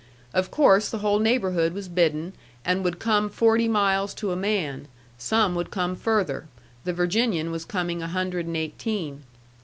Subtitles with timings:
[0.33, 2.33] Of course the whole neighborhood was bidden,
[2.65, 4.87] and would come forty miles to a man;
[5.19, 6.47] some would come further
[6.85, 9.21] the Virginian was coming a hundred and eighteen.